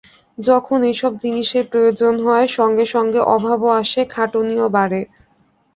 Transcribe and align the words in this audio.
যখন 0.37 0.79
এইসব 0.83 1.11
জিনিষের 1.23 1.65
প্রয়োজন 1.71 2.13
হয়, 2.25 2.47
সঙ্গে 2.57 2.85
সঙ্গে 2.93 3.19
অভাবও 3.35 3.69
আসে, 3.81 4.01
খাটুনিও 4.13 4.67
বাড়ে। 4.69 5.01